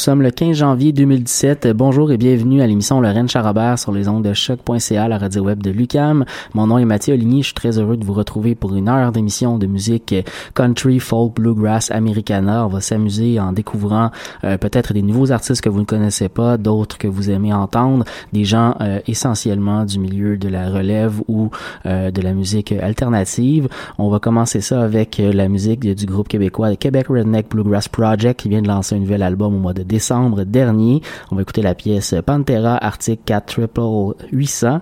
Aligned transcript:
Sommes 0.00 0.22
le 0.22 0.30
15 0.30 0.56
janvier 0.56 0.92
2017. 0.92 1.68
Bonjour 1.74 2.10
et 2.10 2.16
bienvenue 2.16 2.62
à 2.62 2.66
l'émission 2.66 3.02
Lorraine 3.02 3.28
Charabert 3.28 3.78
sur 3.78 3.92
les 3.92 4.08
ondes 4.08 4.24
de 4.24 4.32
choc.ca, 4.32 5.08
la 5.08 5.18
radio 5.18 5.42
web 5.42 5.62
de 5.62 5.70
Lucam. 5.70 6.24
Mon 6.54 6.68
nom 6.68 6.78
est 6.78 6.86
Mathieu 6.86 7.12
Oligny. 7.12 7.42
Je 7.42 7.48
suis 7.48 7.54
très 7.54 7.78
heureux 7.78 7.98
de 7.98 8.04
vous 8.06 8.14
retrouver 8.14 8.54
pour 8.54 8.74
une 8.74 8.88
heure 8.88 9.12
d'émission 9.12 9.58
de 9.58 9.66
musique 9.66 10.14
country, 10.54 11.00
folk, 11.00 11.34
bluegrass, 11.34 11.90
americana. 11.90 12.64
On 12.64 12.70
va 12.70 12.80
s'amuser 12.80 13.38
en 13.38 13.52
découvrant 13.52 14.10
euh, 14.44 14.56
peut-être 14.56 14.94
des 14.94 15.02
nouveaux 15.02 15.32
artistes 15.32 15.60
que 15.60 15.68
vous 15.68 15.80
ne 15.80 15.84
connaissez 15.84 16.30
pas, 16.30 16.56
d'autres 16.56 16.96
que 16.96 17.06
vous 17.06 17.28
aimez 17.28 17.52
entendre, 17.52 18.06
des 18.32 18.44
gens 18.44 18.76
euh, 18.80 19.00
essentiellement 19.06 19.84
du 19.84 19.98
milieu 19.98 20.38
de 20.38 20.48
la 20.48 20.70
relève 20.70 21.20
ou 21.28 21.50
euh, 21.84 22.10
de 22.10 22.22
la 22.22 22.32
musique 22.32 22.72
alternative. 22.72 23.68
On 23.98 24.08
va 24.08 24.18
commencer 24.18 24.62
ça 24.62 24.80
avec 24.80 25.20
la 25.22 25.48
musique 25.48 25.80
du 25.80 26.06
groupe 26.06 26.28
québécois 26.28 26.74
Québec 26.76 27.08
Redneck 27.10 27.50
Bluegrass 27.50 27.88
Project 27.88 28.40
qui 28.40 28.48
vient 28.48 28.62
de 28.62 28.68
lancer 28.68 28.94
un 28.94 29.00
nouvel 29.00 29.22
album 29.22 29.54
au 29.54 29.58
mois 29.58 29.74
de 29.74 29.89
décembre 29.90 30.44
dernier. 30.44 31.02
On 31.30 31.36
va 31.36 31.42
écouter 31.42 31.60
la 31.60 31.74
pièce 31.74 32.14
Pantera 32.24 32.82
Arctic 32.82 33.24
4 33.26 33.46
Triple 33.46 34.14
800. 34.32 34.80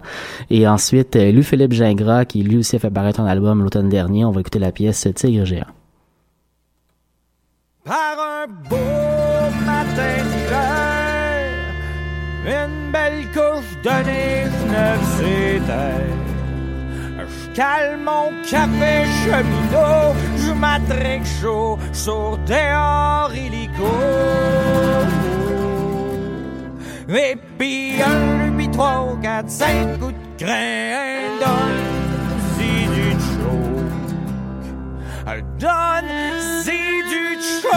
Et 0.50 0.68
ensuite, 0.68 1.16
Louis 1.16 1.42
Philippe 1.42 1.72
Gingras, 1.72 2.26
qui 2.26 2.42
lui 2.42 2.58
aussi 2.58 2.76
a 2.76 2.78
fait 2.78 2.90
paraître 2.90 3.20
un 3.20 3.26
album 3.26 3.62
l'automne 3.62 3.88
dernier. 3.88 4.24
On 4.24 4.30
va 4.30 4.40
écouter 4.40 4.58
la 4.58 4.70
pièce 4.70 5.08
Tigre 5.14 5.44
géant. 5.44 5.64
De 13.84 13.90
neige 14.70 16.37
Je 17.58 17.62
calme 17.64 18.04
mon 18.04 18.30
café 18.48 19.04
cheminot, 19.24 20.14
je 20.36 20.52
m'attraque 20.52 21.26
chaud 21.42 21.76
sur 21.92 22.38
dehors 22.46 23.32
illico. 23.34 23.90
Et 27.08 27.36
puis 27.58 28.00
un, 28.00 28.52
puis 28.56 28.70
trois, 28.70 29.18
quatre, 29.20 29.50
cinq 29.50 29.98
coups 29.98 30.14
de 30.14 30.44
crainte, 30.44 31.40
donne 31.40 31.82
si 32.54 32.86
du 32.94 33.10
choke. 33.26 34.68
Donne 35.58 36.14
si 36.62 36.80
du 37.10 37.26
choke. 37.60 37.74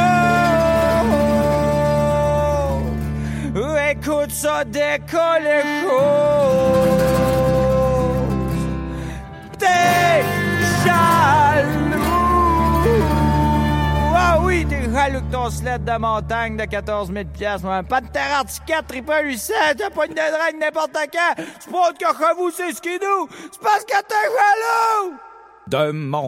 Écoute 3.89 4.29
ça 4.31 4.63
décoller 4.63 5.63
chaud. 5.81 7.30
Que 15.09 15.31
ton 15.31 15.49
sled 15.49 15.83
de 15.83 15.97
montagne 15.97 16.57
de 16.57 16.65
14 16.65 17.11
000 17.11 17.25
piastres. 17.33 17.67
ouais. 17.67 17.83
Pas 17.83 18.01
de 18.01 18.07
terre 18.07 18.43
triple 18.87 19.11
800, 19.23 19.53
t'as 19.77 19.89
pas 19.89 20.05
une 20.05 20.13
drague 20.13 20.59
n'importe 20.59 20.95
quand. 21.11 21.43
C'est 21.59 21.71
pas 21.71 21.91
que 21.93 22.05
chez 22.05 22.33
vous, 22.37 22.51
c'est 22.51 22.73
skidou. 22.73 23.27
C'est 23.51 23.61
parce 23.61 23.83
que 23.83 23.99
t'es 24.01 24.15
jaloux. 24.15 25.17
De 25.71 25.91
mon 25.93 26.27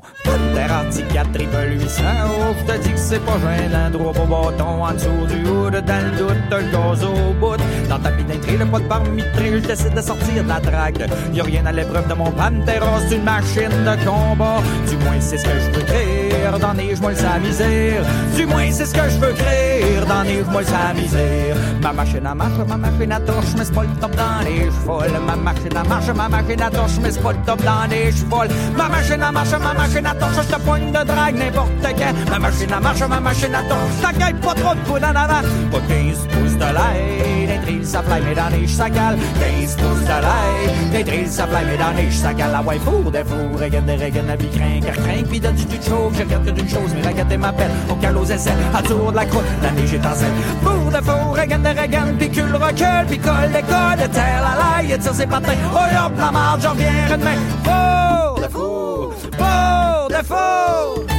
articulate, 0.72 1.34
triple 1.34 1.74
800. 1.74 2.02
Oh, 2.26 2.56
je 2.58 2.74
te 2.74 2.78
dis 2.80 2.92
que 2.94 2.98
c'est 2.98 3.20
pas 3.20 3.38
gênant. 3.40 3.90
Droit 3.92 4.14
au 4.24 4.26
bâton, 4.26 4.86
en 4.86 4.94
dessous 4.94 5.28
du 5.28 5.46
hood, 5.46 5.74
dans 5.86 6.06
le 6.06 6.18
doute, 6.18 6.38
le 6.50 6.72
gaz 6.72 7.04
au 7.04 7.34
bout. 7.34 7.58
Dans 7.90 8.00
ta 8.00 8.10
pénétrée, 8.12 8.56
le 8.56 8.66
pas 8.66 8.80
de 8.80 8.88
barmitré, 8.88 9.52
je 9.52 9.68
décide 9.68 9.94
de 9.96 10.02
sortir 10.02 10.44
de 10.44 10.48
la 10.48 10.62
drague. 10.62 11.06
Y'a 11.34 11.44
rien 11.44 11.66
à 11.66 11.74
l'épreuve 11.74 12.08
de 12.08 12.14
mon 12.14 12.32
Pantera, 12.32 13.00
c'est 13.10 13.16
une 13.16 13.24
machine 13.24 13.70
de 13.70 14.06
combat. 14.06 14.62
Du 14.90 14.96
moins, 15.04 15.20
c'est 15.20 15.38
ce 15.38 15.44
que 15.44 15.60
je 15.60 15.78
veux 15.78 15.86
créer. 15.86 16.30
Dans 16.60 16.74
les 16.74 16.96
moi 16.96 17.16
sa 17.16 17.40
misère. 17.40 18.04
Du 18.36 18.46
moins, 18.46 18.72
c'est 18.72 18.86
ce 18.86 18.94
que 18.94 19.10
je 19.10 19.18
veux 19.18 19.34
créer. 19.34 20.00
Dans 20.08 20.24
les 20.24 20.42
moi 20.44 20.64
sa 20.64 20.94
misère. 20.94 21.58
Ma 21.82 21.92
machine 21.92 22.26
à 22.26 22.34
marche, 22.34 22.58
ma 22.68 22.78
machine 22.78 23.12
à 23.12 23.20
torche, 23.20 23.54
mais 23.58 23.66
c'est 23.66 23.74
pas 23.74 23.84
le 23.84 23.90
top 24.00 24.16
dans 24.16 24.40
les 24.46 24.66
chevaux. 24.66 25.02
Ma 25.26 25.36
machine 25.36 25.76
à 25.76 25.84
marche, 25.84 26.08
ma 26.08 26.30
machine 26.30 26.62
à 26.62 26.70
torche, 26.70 26.98
mais 27.02 27.12
c'est 27.12 27.22
pas 27.22 27.34
le 27.34 27.40
top 27.46 27.62
dans 27.62 27.90
les 27.90 28.12
chevaux. 28.12 28.44
Ma 28.78 28.88
machine 28.88 29.22
à 29.22 29.32
marche, 29.34 29.52
ma 29.52 29.74
machine 29.74 30.06
à 30.06 30.14
torche, 30.16 30.36
je 30.38 30.56
te 30.56 30.62
poigne 30.62 30.92
de 30.92 31.04
drague 31.04 31.36
n'importe 31.36 31.70
quand. 31.82 32.30
Ma 32.30 32.40
machine 32.40 32.72
à 32.72 32.80
marche, 32.80 33.02
ma 33.02 33.20
machine 33.20 33.56
à 33.56 33.64
torche, 33.64 34.18
gagne 34.18 34.38
pas 34.38 34.54
trop 34.54 34.76
de 34.76 34.80
poudre 34.82 35.08
en 35.08 35.16
avant. 35.16 35.42
Pas 35.72 35.82
15 35.88 36.28
pouces 36.28 36.53
de 36.58 36.66
lait, 36.66 37.48
des 37.48 37.66
trilles, 37.66 37.86
ça 37.86 38.02
fly, 38.02 38.22
les 38.22 38.68
ça 38.68 38.90
cale. 38.90 39.18
15 39.40 39.76
pouces 39.76 40.02
de 40.02 40.08
lait, 40.08 40.98
des 40.98 41.04
trilles, 41.04 41.28
ça 41.28 41.48
fly, 41.48 41.66
les 41.66 42.12
ça 42.12 42.34
cale. 42.34 42.52
La 42.52 42.62
ouais, 42.62 42.80
four, 42.80 43.12
des 43.12 43.24
fours, 43.24 43.60
regarde 43.60 43.86
des 43.86 43.96
regarde, 43.96 44.28
la 44.28 44.36
vie 44.36 44.48
car 44.84 44.96
craint, 44.96 45.24
pis 45.30 45.40
donne 45.40 45.56
du 45.56 45.66
tout 45.66 45.90
chauffe. 45.90 46.14
Je 46.18 46.24
regarde 46.24 46.46
que 46.46 46.52
d'une 46.52 46.70
chose, 46.70 46.92
mais 46.96 47.08
regarde 47.08 47.34
m'appelle. 47.34 47.72
Au 47.90 47.96
cale 47.96 48.18
aux 48.18 48.26
essais, 48.26 48.54
à 48.74 48.82
tour 48.82 49.12
de 49.12 49.16
la 49.16 49.26
croûte, 49.26 49.44
la 49.62 49.72
neige 49.72 49.94
est 49.94 50.06
en 50.06 50.16
selle. 50.16 50.34
Four 50.64 50.92
de 50.92 51.04
four, 51.06 51.38
regarde 51.38 51.64
des 51.64 51.82
regarde, 51.82 52.18
pis 52.18 52.30
cul 52.30 52.42
recule, 52.42 53.06
pis 53.10 53.20
colle 53.20 53.52
les 53.54 53.62
colle, 53.62 54.10
terre 54.12 54.44
la 54.44 54.82
laille, 54.84 55.00
tire 55.00 55.14
ses 55.14 55.28
patins. 55.28 55.54
Oh, 55.74 55.78
hop, 55.78 56.14
la 56.18 56.32
marde, 56.32 56.62
j'en 56.62 56.72
reviens 56.72 57.18
demain. 57.18 57.38
Four 57.64 58.40
de 58.42 58.52
four, 58.52 59.14
four 59.38 60.08
de 60.10 60.26
four. 60.26 61.13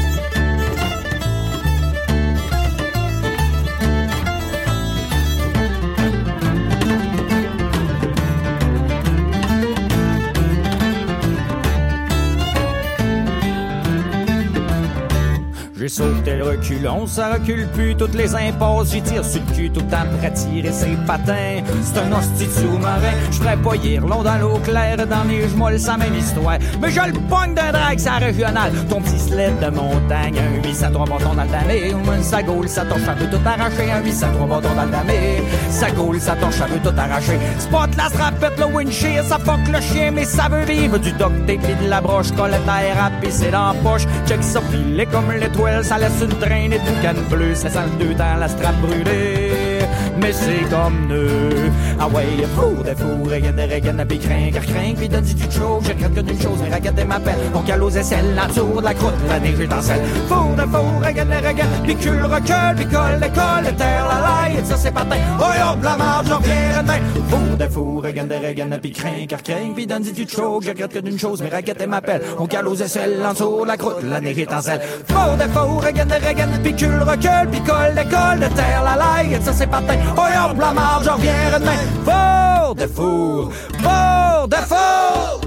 J'ai 15.84 15.90
sauté 15.90 16.36
le 16.36 16.44
reculon, 16.44 17.06
ça 17.06 17.34
recule 17.34 17.68
plus 17.74 17.94
toutes 17.94 18.14
les 18.14 18.34
impasses. 18.34 18.90
J'y 18.90 19.02
tire 19.02 19.22
sur 19.22 19.42
le 19.46 19.54
cul 19.54 19.70
tout 19.70 19.80
le 19.80 19.86
temps 19.86 20.06
pour 20.10 20.24
attirer 20.24 20.72
ses 20.72 20.96
patins. 21.06 21.62
C'est 21.82 21.98
un 21.98 22.10
hostie 22.10 22.48
sous-marin, 22.50 23.12
je 23.30 23.36
ferais 23.36 23.58
pas 23.58 24.06
long 24.08 24.22
dans 24.22 24.38
l'eau 24.38 24.58
claire, 24.64 25.06
dans 25.06 25.24
les 25.28 25.46
gemolles, 25.46 25.78
ça 25.78 25.98
même 25.98 26.14
histoire. 26.14 26.56
Mais 26.80 26.90
je 26.90 27.00
le 27.00 27.12
pogne 27.28 27.52
d'un 27.52 27.70
drag, 27.70 27.98
ça 27.98 28.12
régional. 28.12 28.72
Ton 28.88 29.02
petit 29.02 29.18
sled 29.18 29.58
de 29.60 29.68
montagne, 29.68 30.38
un 30.38 30.66
803 30.66 31.04
bâtons 31.04 31.34
dans 31.34 31.42
le 31.42 31.50
damé. 31.50 31.92
Ou 31.92 32.12
une 32.14 32.22
sagoule, 32.22 32.66
ça 32.66 32.86
torche, 32.86 33.06
un 33.06 33.14
peu 33.16 33.26
tout 33.26 33.42
arraché. 33.44 33.90
Un 33.90 34.02
803 34.02 34.46
bâtons 34.46 34.74
dans 34.74 34.84
le 34.84 34.90
damé. 34.90 35.42
Sagoule, 35.68 36.18
ça 36.18 36.34
torche, 36.36 36.60
peu 36.60 36.88
tout 36.88 36.96
arraché. 36.98 37.38
Spot 37.58 37.94
la 37.98 38.08
strapette, 38.08 38.58
le 38.58 38.74
windshield, 38.74 39.26
ça 39.26 39.38
fuck 39.38 39.60
le 39.70 39.82
chien, 39.82 40.12
mais 40.12 40.24
ça 40.24 40.48
veut 40.48 40.64
vivre. 40.64 40.96
Du 40.96 41.12
duct 41.12 41.46
tape 41.46 41.68
et 41.68 41.84
de 41.84 41.90
la 41.90 42.00
broche, 42.00 42.32
collette 42.32 42.66
à 42.66 42.82
air 42.84 43.04
à 43.04 43.10
pisser 43.20 43.50
dans 43.50 43.66
la 43.66 43.74
poche. 43.82 44.06
Check 44.26 44.42
ça, 44.42 44.62
filé 44.70 45.04
comme 45.04 45.30
l'étoile, 45.30 45.73
ça 45.82 45.98
laisse 45.98 46.20
une 46.22 46.38
traînée 46.38 46.78
de 46.78 46.84
boucan 46.84 47.20
bleu. 47.30 47.54
Ça 47.54 47.68
sent 47.70 47.80
le 47.98 48.04
deux 48.04 48.14
dans 48.14 48.36
la 48.38 48.48
strap 48.48 48.76
brûlée. 48.80 49.80
mais 50.20 50.32
c'est 50.32 50.68
comme 50.70 51.08
nous. 51.08 51.63
Ah 51.98 52.08
ouais, 52.08 52.26
four 52.56 52.82
de 52.84 52.94
four, 52.94 53.30
regarde, 53.30 53.60
regarde, 53.72 54.04
puis 54.08 54.18
craint, 54.18 54.50
car 54.52 54.64
craint, 54.64 54.94
puis 54.96 55.08
donne 55.08 55.24
du 55.24 55.50
chaud, 55.50 55.80
crains 55.82 56.08
que 56.08 56.20
d'une 56.20 56.40
chose, 56.40 56.58
mais 56.62 56.74
regarde 56.74 57.00
m'appelle, 57.06 57.38
on 57.54 57.60
cale 57.60 57.82
aux 57.82 57.90
aisselles, 57.90 58.34
la 58.34 58.46
tour 58.52 58.80
de 58.80 58.84
la 58.84 58.94
croûte, 58.94 59.14
la 59.28 59.40
neige 59.40 59.60
est 59.60 59.72
en 59.72 59.80
selle. 59.80 60.02
Four 60.28 60.54
de 60.56 60.62
four, 60.62 60.92
regarde, 61.04 61.28
regarde, 61.30 61.70
puis 61.84 61.96
cul 61.96 62.22
recule, 62.22 62.74
puis 62.76 62.86
colle, 62.86 63.20
colle, 63.20 63.74
terre 63.76 64.06
la 64.08 64.20
laille, 64.20 64.58
et 64.58 64.64
ça 64.64 64.76
c'est 64.76 64.92
patin. 64.92 65.16
Oh 65.38 65.44
yo, 65.56 65.82
la 65.82 65.96
marge, 65.96 66.26
j'en 66.28 66.40
viens 66.40 66.82
demain. 66.82 66.98
Four 67.28 67.56
de 67.56 67.72
four, 67.72 68.02
regarde, 68.02 68.34
regarde, 68.44 68.78
puis 68.82 68.92
craint, 68.92 69.26
car 69.28 69.42
craint, 69.42 69.72
puis 69.74 69.86
donne 69.86 70.02
du 70.02 70.28
chaud, 70.28 70.60
crains 70.60 70.74
que 70.74 70.98
d'une 70.98 71.18
chose, 71.18 71.42
mais 71.42 71.56
regarde 71.56 71.86
m'appelle, 71.86 72.22
on 72.38 72.46
cale 72.46 72.68
aux 72.68 72.76
aisselles, 72.76 73.20
en 73.24 73.32
dessous 73.32 73.62
de 73.62 73.68
la 73.68 73.76
croûte, 73.76 74.02
la 74.02 74.20
neige 74.20 74.38
est 74.38 74.52
en 74.52 74.60
selle. 74.60 74.80
Four 75.08 75.36
de 75.36 75.50
four, 75.52 75.82
regarde, 75.84 76.12
regarde, 76.12 76.60
puis 76.62 76.74
cul 76.74 76.98
recule, 77.00 77.48
puis 77.50 77.60
colle, 77.60 77.94
colle, 78.10 78.48
terre 78.54 78.82
la 78.84 78.96
laille, 78.96 79.34
et 79.34 79.40
ça 79.40 79.52
c'est 79.52 79.66
patin. 79.66 79.96
Oh 80.16 80.22
yo, 80.28 80.60
la 80.60 80.72
marge, 80.72 81.04
j'en 81.04 81.16
viens 81.16 81.32
demain. 81.64 82.04
Four 82.04 82.74
de 82.74 82.86
four, 82.86 83.50
four 83.82 84.48
de 84.48 84.56
four. 84.56 85.43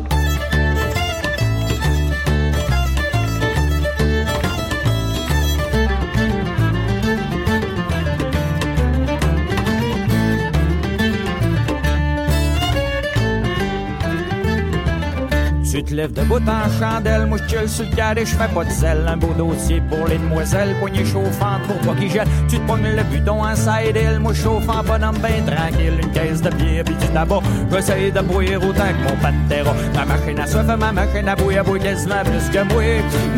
Tu 15.69 15.83
te 15.83 15.93
lèves 15.93 16.13
debout 16.13 16.39
en 16.47 16.79
chandelle, 16.79 17.25
moi 17.25 17.37
je 17.45 17.67
sur 17.67 17.83
le 17.83 17.95
carré, 17.95 18.25
je 18.25 18.35
fais 18.35 18.47
pas 18.47 18.63
de 18.63 18.69
sel. 18.71 19.05
Un 19.05 19.17
beau 19.17 19.33
dossier 19.37 19.81
pour 19.81 20.07
les 20.07 20.17
demoiselles, 20.17 20.75
poignée 20.79 21.05
chauffante 21.05 21.61
pour 21.67 21.75
pas 21.79 21.99
qu'ils 21.99 22.09
jettent. 22.09 22.29
Tu 22.47 22.57
te 22.57 22.65
pognes 22.65 22.95
le 22.95 23.03
bidon 23.03 23.43
en 23.43 23.55
side 23.55 23.95
hill, 23.95 24.19
moi 24.19 24.33
chauffe 24.33 24.67
en 24.69 24.81
bonhomme 24.81 25.17
ben 25.17 25.45
tranquille. 25.45 25.99
Une 26.01 26.11
caisse 26.11 26.41
de 26.41 26.49
bière 26.51 26.85
pis 26.85 26.93
du 26.93 27.07
tabac, 27.07 27.41
j'essaye 27.71 28.11
de 28.11 28.21
bouillir 28.21 28.63
autant 28.63 28.87
que 28.87 29.03
mon 29.03 29.15
pantera. 29.17 29.75
Ma 29.93 30.05
machine 30.05 30.39
à 30.39 30.47
soif, 30.47 30.65
ma 30.65 30.91
machine 30.91 31.27
à 31.27 31.35
bouillir, 31.35 31.63
bouille 31.63 31.79
quasiment 31.81 32.23
plus 32.23 32.49
que 32.49 32.73
moi. 32.73 32.83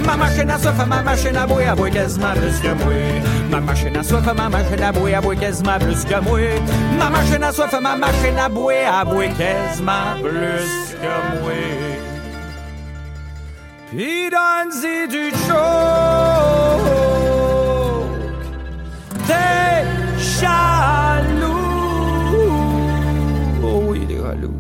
Ma 0.06 0.16
machine 0.16 0.50
à 0.52 0.58
soif, 0.60 0.88
ma 0.88 1.02
machine 1.02 1.36
à 1.36 1.48
bouillir, 1.48 1.76
bouille 1.76 1.92
quasiment 1.92 2.34
plus 2.36 2.60
que 2.62 2.74
moi. 2.84 2.94
Ma 3.50 3.60
machine 3.60 3.98
à 3.98 4.04
soif, 4.04 4.34
ma 4.34 4.50
machine 4.50 4.84
à 4.84 4.92
bouillir, 4.92 5.22
bouille 5.22 5.38
quasiment 5.38 5.80
plus 5.80 6.06
que 6.06 6.22
moi. 6.22 6.40
Ma 7.00 7.10
machine 7.10 7.44
à 7.44 7.52
soif, 7.52 7.74
ma 7.82 7.98
machine 7.98 8.38
à 8.38 8.48
bouillir, 8.48 9.06
bouille 9.06 9.34
quasiment 9.34 10.16
plus 10.22 10.96
que 11.02 11.42
moi. 11.42 11.89
Puis 13.90 14.30
donne-y 14.30 15.08
du 15.08 15.32
choc 15.32 15.58
T'es 19.26 19.84
jaloux. 20.40 21.48
Oh 23.64 23.82
oui, 23.88 24.02
il 24.04 24.12
est 24.12 24.22
jaloux. 24.22 24.54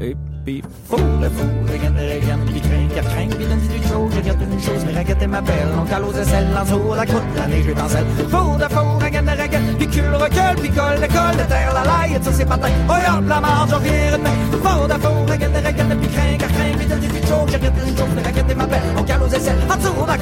Et 0.00 0.16
puis 0.44 0.62
le 0.98 1.28
fou, 1.30 1.48
regarde, 1.72 1.96
regarde, 1.96 2.44
puis 2.46 2.60
craint, 2.60 2.88
car 2.94 3.04
craint, 3.04 3.28
puis 3.28 3.46
donne-y 3.46 3.68
du 3.68 3.82
Regarde 3.92 4.42
une 4.42 4.60
chose, 4.60 4.84
mais 4.86 4.98
regarde 4.98 5.26
ma 5.26 5.40
belle 5.40 5.68
On 5.80 5.84
cale 5.84 6.04
aux 6.04 6.12
aisselles, 6.12 6.48
en 6.58 6.64
dessous 6.64 6.94
la 6.94 7.06
croûte, 7.06 7.22
la 7.36 7.46
neige 7.46 7.66
est 7.66 7.80
en 7.80 7.88
selle 7.88 8.06
Fou 8.28 8.56
de 8.56 8.68
fou, 8.74 8.98
regarde, 9.00 9.28
regarde, 9.28 9.76
puis 9.78 9.88
cul 9.88 10.02
recule, 10.12 10.56
puis 10.60 10.70
colle, 10.70 11.00
colle, 11.00 11.36
de 11.38 11.48
terre 11.48 11.72
la 11.74 11.84
laille, 11.84 12.16
et 12.16 12.22
ça 12.22 12.32
c'est 12.32 12.44
patin 12.44 12.68
Oh 12.88 12.94
y'a 13.02 13.20
la 13.20 13.40
marge, 13.40 13.70
j'en 13.70 13.78
viens 13.78 14.12
demain 14.12 14.36
Fou 14.52 14.86
de 14.86 14.94
fou, 14.94 15.14
regarde, 15.30 15.56
regarde, 15.56 15.98
puis 16.00 16.08
craint, 16.08 16.36
car 16.38 16.48
craint, 16.48 16.76
puis 16.76 16.86
donne-y 16.86 17.08
du 17.08 17.26
chaud 17.26 17.46
Regarde 17.46 17.74
une 17.86 17.96
chose, 17.96 18.12
mais 18.14 18.22
regarde 18.22 18.54
ma 18.56 18.66
belle 18.66 18.80
On 18.96 19.00
en 19.00 19.04
en 19.04 20.12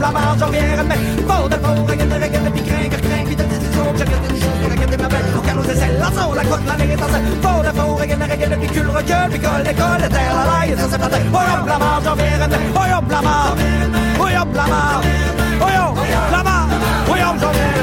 Oh 0.00 0.12
marge, 0.12 0.38
Regarde 3.78 4.24
une 4.30 4.36
chose, 4.36 4.58
mais 4.60 4.68
regarde 4.74 5.02
ma 5.02 5.08
belle 5.08 5.24
en 5.36 5.62
dessous 5.62 6.34
la 6.34 6.44
croûte, 6.44 6.60
la 6.66 7.72
fou, 7.72 7.94
regarde, 7.94 8.22
regarde, 8.22 8.56
puis 8.60 8.68
cul 8.68 8.80
recule, 8.80 9.28
puis 9.30 9.40
colle, 9.40 9.64
colle, 9.64 10.02
de 10.02 10.08
terre 10.08 10.34
la 10.34 10.44
laille, 10.50 10.72
et 10.72 10.76
ça 10.76 10.86
c'est 10.90 10.98
patin 10.98 11.18
Oh 11.32 11.36
y'a 11.36 11.64
la 11.66 11.78
j'en 12.04 12.14
viens 12.14 12.48
Oh 12.74 12.84
y'a 12.86 13.00
la 13.00 13.20
oh 14.20 14.28
y'a 14.28 14.44
la 14.54 14.64
Oh 15.60 15.68
y'a 15.68 15.84
la 16.30 16.66
oh 17.10 17.16
y'a 17.16 17.34
j'en 17.40 17.50
viens 17.52 17.78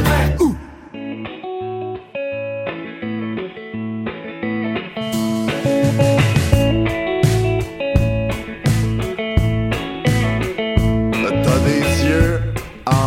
des 11.66 12.06
yeux 12.06 12.54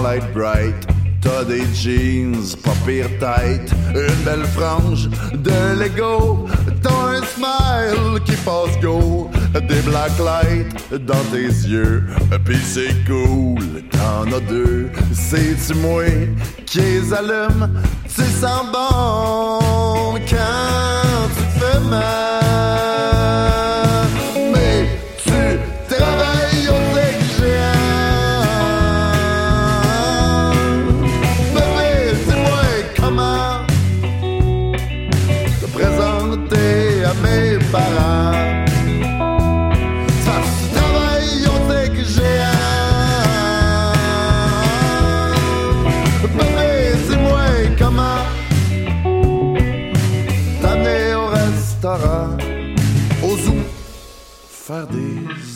light 0.03 0.33
bright, 0.33 0.75
t'as 1.21 1.45
des 1.45 1.65
jeans, 1.75 2.57
pas 2.63 2.75
pire 2.87 3.09
tête, 3.19 3.73
une 3.95 4.25
belle 4.25 4.47
frange 4.55 5.09
de 5.35 5.81
Lego, 5.81 6.47
t'as 6.83 6.91
un 6.91 7.23
smile 7.35 8.21
qui 8.25 8.37
passe 8.45 8.79
go, 8.81 9.31
des 9.55 9.81
black 9.83 10.13
lights 10.19 11.05
dans 11.07 11.25
tes 11.33 11.47
yeux, 11.47 12.05
pis 12.45 12.59
c'est 12.65 12.95
cool, 13.07 13.83
t'en 13.91 14.31
as 14.33 14.41
deux, 14.41 14.91
c'est-tu 15.13 15.75
moi 15.75 16.05
qui 16.67 16.81
les 16.81 17.13
allume, 17.13 17.83
tu 18.05 18.23
sens 18.23 18.67
bon 18.73 20.15
quand 20.29 21.29
tu 21.35 21.61
fais 21.61 21.81
mal, 21.89 22.28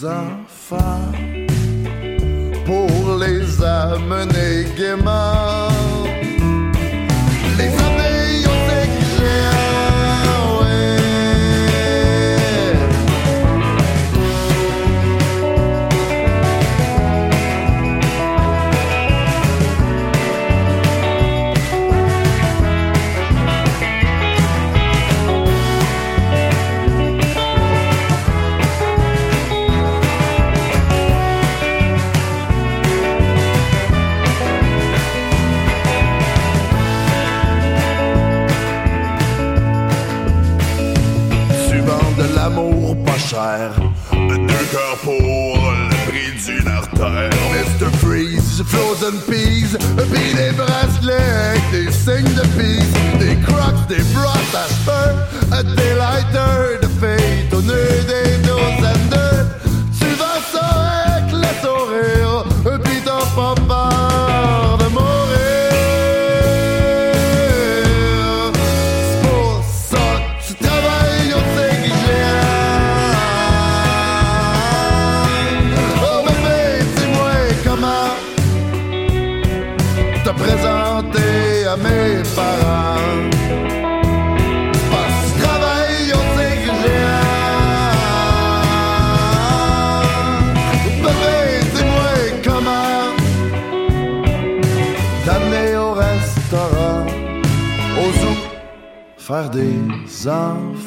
enfants 0.05 1.13
pour 2.65 3.19
les 3.19 3.63
amener 3.63 4.67
gaiement. 4.77 5.22
Frozen 49.13 49.21
Peas, 49.27 49.77
pis 50.13 50.35
des 50.35 50.53
bracelets 50.53 51.61
des 51.71 51.93
signes 51.93 52.35
de 52.35 52.47
peace. 52.57 53.19
Des 53.19 53.37
crocs, 53.43 53.87
des 53.89 54.03
brosses 54.15 54.55
à 54.55 54.67
cheveux, 54.69 55.75
des 55.77 55.95
lighters 55.95 56.62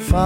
fa 0.08 0.25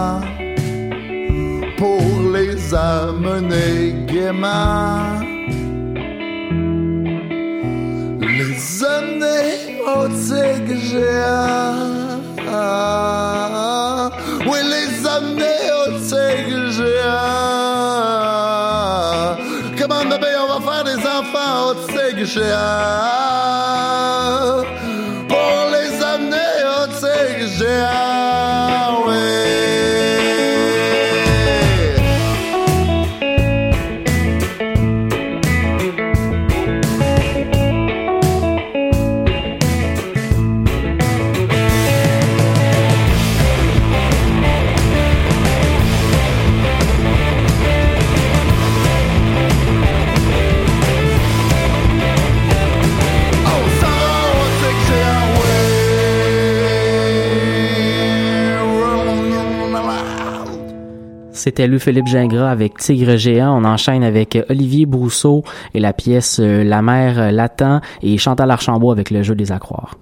C'était 61.61 61.69
Louis-Philippe 61.73 62.07
Gingras 62.07 62.51
avec 62.51 62.79
Tigre 62.79 63.19
Géant. 63.19 63.61
On 63.61 63.67
enchaîne 63.67 64.03
avec 64.03 64.39
Olivier 64.49 64.87
Brousseau 64.87 65.45
et 65.75 65.79
la 65.79 65.93
pièce 65.93 66.41
euh, 66.41 66.65
La 66.65 66.81
mer 66.81 67.19
euh, 67.19 67.31
l'attend 67.31 67.83
et 68.01 68.17
Chantal 68.17 68.51
Archambault 68.51 68.91
avec 68.91 69.11
le 69.11 69.23
jeu 69.23 69.35
des 69.35 69.53
accroires. 69.53 69.95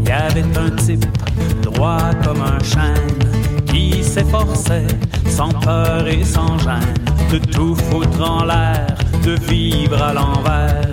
Il 0.00 0.08
y 0.08 0.10
avait 0.10 0.58
un 0.58 0.70
type 0.70 1.06
droit 1.62 2.10
comme 2.24 2.42
un 2.42 2.58
chêne 2.64 3.64
qui 3.66 4.02
s'efforçait 4.02 4.88
sans 5.28 5.50
peur 5.50 6.08
et 6.08 6.24
sans 6.24 6.58
gêne 6.58 6.94
de 7.30 7.38
tout 7.38 7.76
foutre 7.76 8.28
en 8.28 8.46
l'air, 8.46 8.84
de 9.24 9.38
vivre 9.48 10.02
à 10.02 10.12
l'envers, 10.12 10.90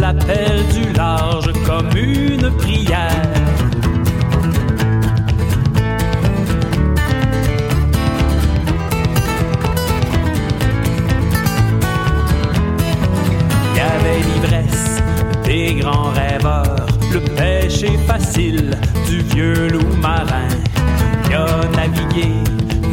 l'appel 0.00 0.64
du 0.72 0.90
large 0.94 1.52
comme 1.66 1.94
une 1.94 2.50
prière. 2.56 3.69
L'ivresse 14.18 15.02
des 15.44 15.74
grands 15.74 16.10
rêveurs, 16.10 16.86
le 17.12 17.20
péché 17.20 17.98
facile 18.06 18.76
du 19.08 19.20
vieux 19.22 19.68
loup 19.68 19.96
marin. 20.00 20.48
Il 21.28 21.34
a 21.34 21.46
navigué 21.76 22.28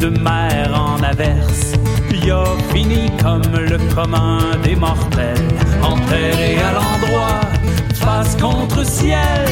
de 0.00 0.08
mer 0.08 0.70
en 0.74 1.02
averse, 1.02 1.72
il 2.10 2.30
a 2.30 2.44
fini 2.72 3.10
comme 3.20 3.42
le 3.52 3.78
commun 3.94 4.38
des 4.62 4.76
mortels, 4.76 5.48
enterré 5.82 6.58
à 6.58 6.72
l'endroit, 6.72 7.40
face 7.94 8.36
contre 8.36 8.84
ciel, 8.84 9.46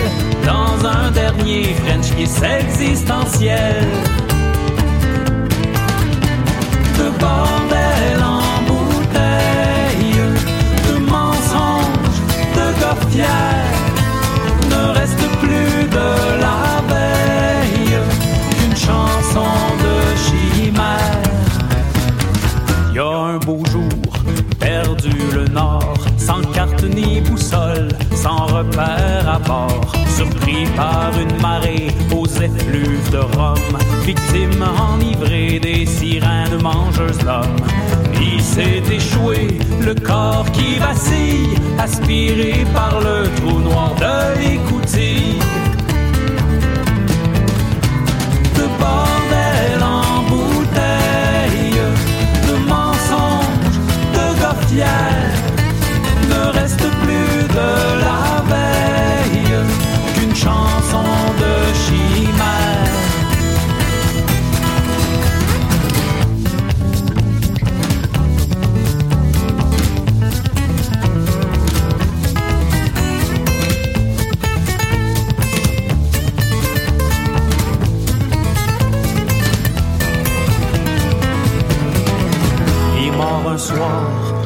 dans 0.44 0.86
un 0.86 1.10
dernier 1.10 1.74
French 1.84 2.14
kiss 2.16 2.40
existentiel. 2.42 3.86
De 6.96 7.10
bordel 7.18 8.25
ni 26.88 27.20
boussole, 27.20 27.88
sans 28.14 28.46
repère 28.46 29.28
à 29.28 29.38
bord, 29.38 29.92
surpris 30.16 30.66
par 30.76 31.12
une 31.20 31.40
marée 31.40 31.88
aux 32.14 32.26
effluves 32.26 33.10
de 33.10 33.18
Rome, 33.18 33.78
victime 34.04 34.64
enivrée 34.92 35.58
des 35.60 35.86
sirènes 35.86 36.60
mangeuses 36.62 37.18
d'hommes. 37.18 37.66
Il 38.20 38.42
s'est 38.42 38.82
échoué, 38.90 39.58
le 39.80 39.94
corps 39.94 40.46
qui 40.52 40.78
vacille, 40.78 41.54
aspiré 41.78 42.64
par 42.74 43.00
le 43.00 43.28
trou 43.36 43.60
noir 43.60 43.94
de 43.96 44.40
l'écoutille. 44.40 45.40
De 48.54 48.66
bordel 48.78 49.15
de 61.38 61.66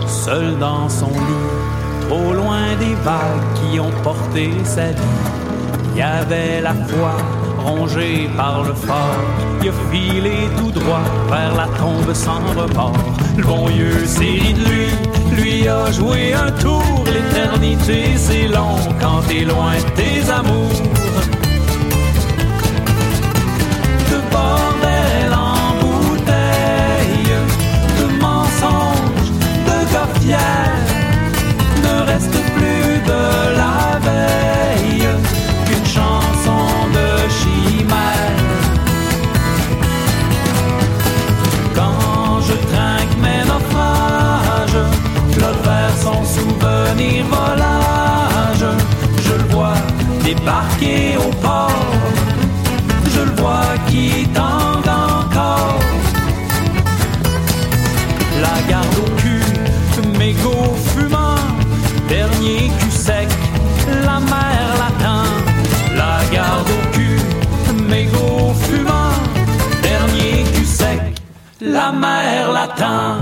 seul 0.07 0.59
dans 0.59 0.89
son 0.89 1.09
lit, 1.09 2.09
trop 2.09 2.33
loin 2.33 2.77
des 2.79 2.95
vagues 3.03 3.49
qui 3.55 3.81
ont 3.81 3.91
porté 4.03 4.51
sa 4.65 4.93
vie. 4.93 5.30
Il 6.01 6.05
y 6.05 6.07
avait 6.07 6.63
la 6.63 6.73
foi 6.73 7.15
rongée 7.63 8.31
par 8.35 8.63
le 8.63 8.73
fort, 8.73 9.21
il 9.63 9.69
a 9.69 9.73
filé 9.93 10.49
tout 10.57 10.71
droit 10.71 11.03
vers 11.29 11.55
la 11.55 11.67
tombe 11.77 12.15
sans 12.15 12.41
remords. 12.59 12.97
Le 13.37 13.45
bon 13.45 13.69
Dieu 13.69 14.07
s'est 14.07 14.25
lui, 14.25 14.89
lui 15.37 15.69
a 15.69 15.93
joué 15.93 16.33
un 16.33 16.51
tour. 16.53 16.83
L'éternité 17.05 18.17
c'est 18.17 18.49
long 18.49 18.79
quand 18.99 19.21
t'es 19.29 19.45
loin 19.45 19.75
de 19.77 19.91
tes 20.01 20.31
amours. 20.31 21.10
Garde 72.81 73.21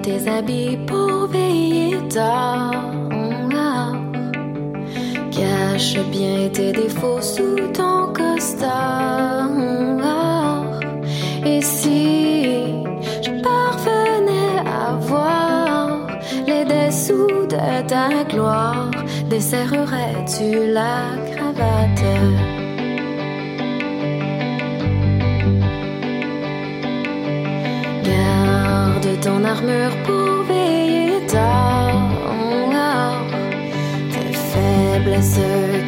tes 0.00 0.28
habits 0.28 0.78
pour 0.86 1.26
veiller 1.26 1.98
tard. 2.08 2.70
Cache 5.32 5.98
bien 6.12 6.48
tes 6.52 6.70
défauts 6.70 7.20
sous 7.20 7.56
ton 7.74 8.12
costard. 8.12 9.11
Ta 17.86 18.24
gloire, 18.28 18.90
desserrerais-tu 19.28 20.72
la 20.72 21.16
cravate? 21.34 22.14
Garde 28.04 29.20
ton 29.20 29.44
armure 29.44 29.96
pour 30.04 30.44
veiller. 30.48 30.92
Tes 34.12 34.32
faiblesses 34.50 35.40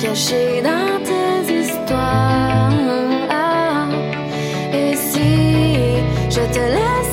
cachées 0.03 0.63
dans 0.63 0.99
tes 1.09 1.39
histoires. 1.61 2.71
Et 4.73 4.95
si 4.97 5.33
je 6.31 6.43
te 6.55 6.65
laisse 6.77 7.04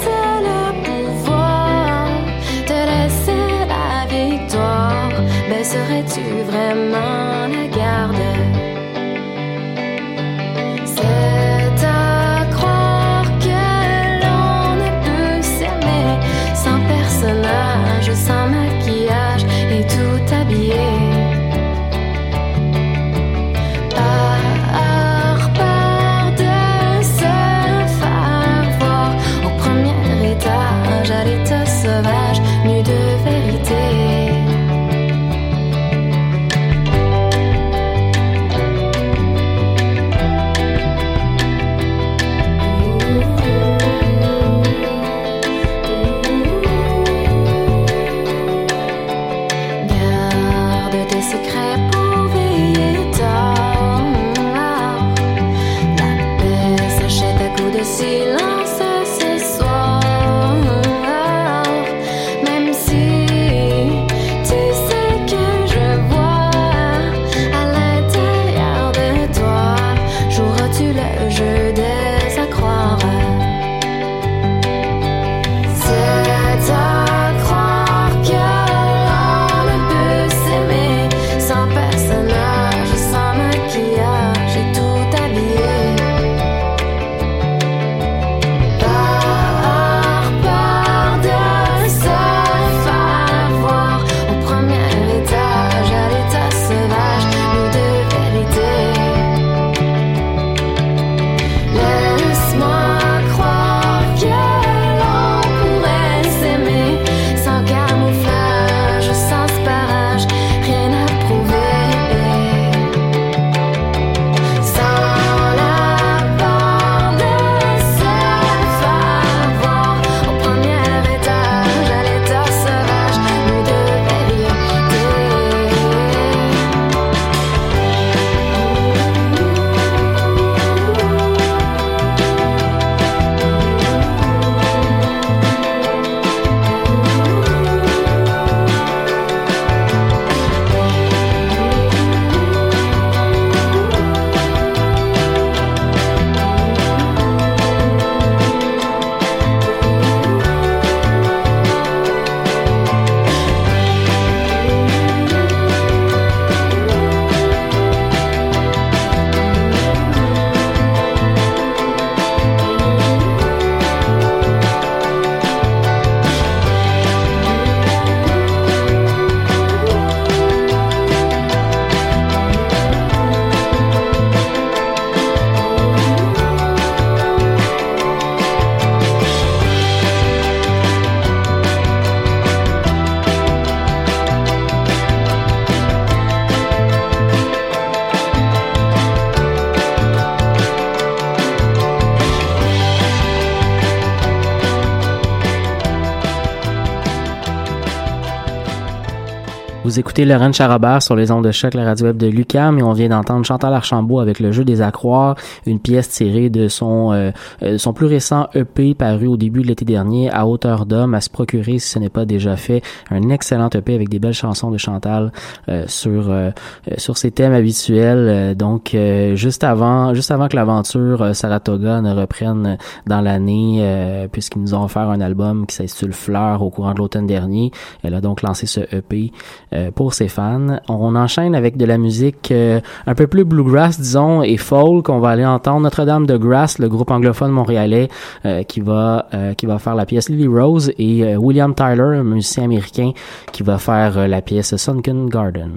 Vous 200.12 200.16
écoutez 200.16 200.26
Laurent 200.26 200.52
Charabert 200.52 201.02
sur 201.02 201.16
les 201.16 201.32
ondes 201.32 201.46
de 201.46 201.52
choc, 201.52 201.74
la 201.74 201.86
radio 201.86 202.08
web 202.08 202.18
de 202.18 202.28
Lucam, 202.28 202.78
et 202.78 202.84
on 202.84 202.92
vient 202.92 203.08
d'entendre 203.08 203.46
Chantal 203.46 203.74
Archambault 203.74 204.20
avec 204.20 204.42
le 204.42 204.52
jeu 204.52 204.66
des 204.66 204.82
accroires, 204.82 205.38
une 205.66 205.80
pièce 205.80 206.10
tirée 206.10 206.50
de 206.50 206.68
son 206.68 207.14
euh, 207.14 207.32
euh, 207.64 207.78
son 207.78 207.94
plus 207.94 208.08
récent 208.08 208.50
EP 208.54 208.94
paru 208.94 209.28
au 209.28 209.38
début 209.38 209.62
de 209.62 209.68
l'été 209.68 209.86
dernier, 209.86 210.30
à 210.30 210.46
hauteur 210.46 210.86
d'homme, 210.86 211.14
à 211.14 211.22
se 211.22 211.30
procurer 211.30 211.80
si 211.80 211.88
ce 211.88 211.98
n'est 211.98 212.10
pas 212.10 212.26
déjà 212.26 212.58
fait. 212.58 212.82
Un 213.10 213.30
excellent 213.30 213.70
EP 213.74 213.96
avec 213.96 214.10
des 214.10 214.20
belles 214.20 214.34
chansons 214.34 214.70
de 214.70 214.78
Chantal 214.78 215.32
euh, 215.70 215.86
sur 215.88 216.30
euh, 216.30 216.50
euh, 216.92 216.96
sur 216.98 217.18
ses 217.18 217.32
thèmes 217.32 217.54
habituels. 217.54 218.28
Euh, 218.28 218.54
donc 218.54 218.94
juste 219.36 219.64
avant 219.64 220.14
juste 220.14 220.32
avant 220.32 220.50
que 220.50 220.58
l'aventure 220.58 221.34
Saratoga 221.34 222.02
ne 222.02 222.14
reprenne 222.14 222.78
dans 223.08 223.22
l'année, 223.22 224.28
puisqu'ils 224.30 224.62
nous 224.62 224.74
ont 224.74 224.84
offert 224.84 225.10
un 225.10 225.22
album 225.22 225.66
qui 225.66 225.78
s'intitule 225.78 226.12
Fleur 226.12 226.64
au 226.64 226.70
courant 226.70 226.94
de 226.94 226.98
l'automne 226.98 227.28
dernier. 227.28 227.72
Elle 228.04 228.14
a 228.14 228.20
donc 228.20 228.42
lancé 228.42 228.66
ce 228.66 228.82
EP 228.94 229.32
euh, 229.74 229.90
pour 230.02 230.16
ses 230.16 230.30
fans. 230.30 230.80
On 230.90 231.16
enchaîne 231.16 231.54
avec 231.54 231.78
de 231.78 231.86
la 231.86 232.00
musique 232.00 232.50
euh, 232.50 232.80
un 233.06 233.14
peu 233.14 233.28
plus 233.28 233.44
bluegrass, 233.44 234.00
disons, 234.00 234.42
et 234.42 234.58
folk. 234.58 235.10
On 235.10 235.20
va 235.20 235.30
aller 235.30 235.46
entendre 235.46 235.82
Notre-Dame 235.82 236.26
de 236.26 236.38
Grass, 236.38 236.80
le 236.80 236.90
groupe 236.90 237.12
anglophone 237.12 237.52
montréalais, 237.52 238.10
euh, 238.48 238.64
qui 238.64 238.80
va 238.80 239.28
euh, 239.36 239.54
qui 239.54 239.68
va 239.68 239.78
faire 239.78 239.94
la 239.94 240.08
pièce 240.08 240.28
Lily 240.28 240.48
Rose, 240.48 240.92
et 240.98 241.36
William 241.36 241.76
Tyler, 241.76 242.18
un 242.18 242.24
musicien 242.24 242.64
américain, 242.64 243.12
qui 243.52 243.62
va 243.62 243.78
faire 243.78 244.28
la 244.28 244.42
pièce 244.42 244.76
Sunken 244.76 245.30
Garden. 245.30 245.74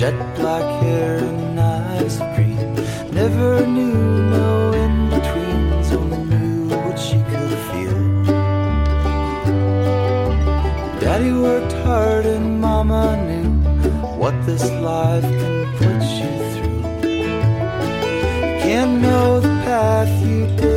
Jet 0.00 0.34
black 0.34 0.64
hair 0.82 1.18
and 1.18 1.60
eyes 1.60 2.18
of 2.22 2.34
green. 2.34 2.56
Never 3.12 3.66
knew 3.66 4.30
no 4.30 4.72
in 4.72 5.10
betweens, 5.10 5.92
only 5.92 6.22
knew 6.32 6.74
what 6.74 6.98
she 6.98 7.18
could 7.30 7.54
feel. 7.68 8.00
Daddy 11.02 11.32
worked 11.32 11.74
hard 11.84 12.24
and 12.24 12.62
Mama 12.62 13.04
knew 13.28 13.50
what 14.22 14.34
this 14.46 14.64
life 14.90 15.30
can 15.40 15.66
put 15.76 16.02
you 16.20 16.32
through. 16.52 16.82
Can't 18.64 19.02
know 19.02 19.40
the 19.40 19.54
path 19.66 20.12
you 20.26 20.46
didn't 20.56 20.69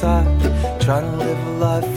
inside. 0.00 0.80
Trying 0.80 1.10
to 1.10 1.16
live 1.18 1.46
a 1.46 1.50
life 1.58 1.89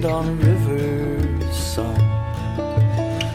wind 0.00 0.12
on 0.12 0.28
a 0.28 0.32
river 0.32 1.52
song. 1.52 2.00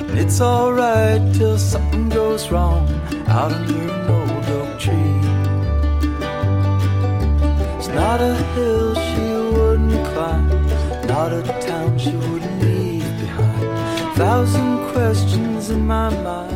And 0.09 0.19
it's 0.19 0.41
alright 0.41 1.21
till 1.33 1.57
something 1.57 2.09
goes 2.09 2.49
wrong 2.51 2.87
out 3.27 3.51
under 3.51 3.73
an 3.73 4.09
old 4.09 4.45
oak 4.57 4.79
tree. 4.79 5.19
It's 7.77 7.89
not 7.89 8.21
a 8.21 8.35
hill 8.53 8.95
she 8.95 9.25
wouldn't 9.55 10.05
climb, 10.13 10.47
not 11.07 11.33
a 11.33 11.43
town 11.67 11.97
she 11.97 12.15
wouldn't 12.15 12.61
leave 12.61 13.19
behind. 13.19 14.15
Thousand 14.15 14.91
questions 14.93 15.69
in 15.69 15.85
my 15.85 16.09
mind 16.21 16.54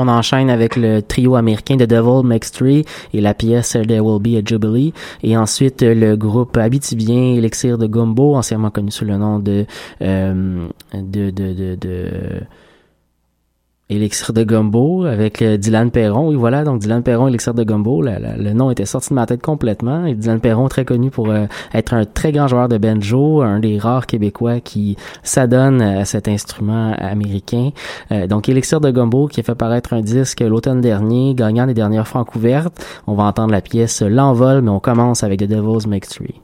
On 0.00 0.06
enchaîne 0.06 0.48
avec 0.48 0.76
le 0.76 1.02
trio 1.02 1.34
américain 1.34 1.76
The 1.76 1.82
Devil 1.82 2.24
Makes 2.24 2.52
Three 2.52 2.84
et 3.12 3.20
la 3.20 3.34
pièce 3.34 3.72
There 3.72 3.98
Will 3.98 4.22
Be 4.22 4.38
a 4.38 4.42
Jubilee. 4.44 4.92
Et 5.24 5.36
ensuite, 5.36 5.82
le 5.82 6.14
groupe 6.14 6.56
habitibien 6.56 7.34
Elixir 7.34 7.78
de 7.78 7.86
Gumbo, 7.88 8.36
anciennement 8.36 8.70
connu 8.70 8.92
sous 8.92 9.04
le 9.04 9.16
nom 9.16 9.40
de, 9.40 9.66
euh, 10.00 10.68
de, 10.94 11.30
de, 11.30 11.52
de, 11.52 11.74
de 11.74 12.10
Elixir 13.90 14.34
de 14.34 14.44
Gumbo 14.44 15.04
avec 15.04 15.40
euh, 15.40 15.56
Dylan 15.56 15.90
Perron. 15.90 16.28
Oui, 16.28 16.36
voilà, 16.36 16.62
donc 16.62 16.80
Dylan 16.80 17.02
Perron, 17.02 17.28
Elixir 17.28 17.54
de 17.54 17.64
Gumbo. 17.64 18.02
Le 18.02 18.52
nom 18.52 18.70
était 18.70 18.84
sorti 18.84 19.10
de 19.10 19.14
ma 19.14 19.24
tête 19.24 19.40
complètement. 19.40 20.04
Et 20.04 20.14
Dylan 20.14 20.40
Perron, 20.40 20.68
très 20.68 20.84
connu 20.84 21.10
pour 21.10 21.30
euh, 21.30 21.46
être 21.72 21.94
un 21.94 22.04
très 22.04 22.30
grand 22.32 22.48
joueur 22.48 22.68
de 22.68 22.76
banjo, 22.76 23.40
un 23.40 23.60
des 23.60 23.78
rares 23.78 24.06
Québécois 24.06 24.60
qui 24.60 24.96
s'adonne 25.22 25.80
à 25.80 26.04
cet 26.04 26.28
instrument 26.28 26.92
américain. 26.98 27.70
Euh, 28.12 28.26
donc 28.26 28.48
Elixir 28.48 28.80
de 28.80 28.90
Gumbo 28.90 29.26
qui 29.26 29.40
a 29.40 29.42
fait 29.42 29.54
paraître 29.54 29.94
un 29.94 30.02
disque 30.02 30.40
l'automne 30.40 30.82
dernier, 30.82 31.34
gagnant 31.34 31.66
des 31.66 31.74
dernières 31.74 32.08
francouvertes. 32.08 32.84
On 33.06 33.14
va 33.14 33.24
entendre 33.24 33.52
la 33.52 33.62
pièce 33.62 34.02
L'envol, 34.02 34.60
mais 34.60 34.70
on 34.70 34.80
commence 34.80 35.22
avec 35.24 35.40
The 35.40 35.44
Devil's 35.44 35.86
Make 35.86 36.08
Three. 36.08 36.40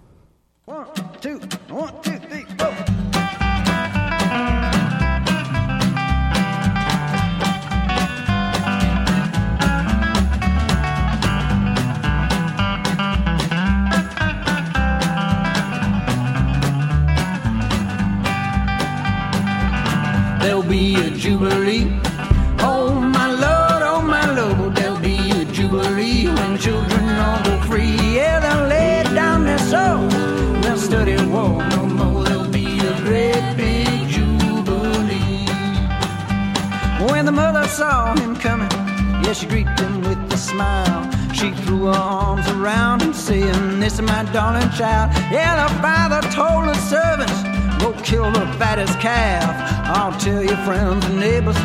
Yeah, 39.34 39.40
she 39.40 39.46
greeted 39.46 39.78
him 39.78 40.00
with 40.02 40.32
a 40.32 40.36
smile. 40.36 41.10
She 41.32 41.50
threw 41.62 41.86
her 41.86 41.92
arms 41.92 42.46
around 42.48 43.02
him, 43.02 43.12
saying, 43.12 43.80
This 43.80 43.94
is 43.94 44.02
my 44.02 44.24
darling 44.32 44.70
child. 44.70 45.10
Yeah, 45.32 45.66
the 45.66 45.74
father 45.82 46.20
told 46.30 46.64
the 46.68 46.74
servants, 46.74 47.42
Go 47.82 47.92
kill 48.02 48.30
the 48.30 48.46
fattest 48.58 48.98
calf. 49.00 49.50
I'll 49.86 50.18
tell 50.18 50.42
your 50.42 50.56
friends 50.58 51.04
and 51.06 51.18
neighbors, 51.18 51.56